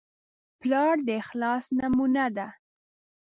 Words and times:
پلار 0.59 0.95
د 1.07 1.09
اخلاص 1.21 1.63
نمونه 1.79 2.25
ده. 2.35 2.47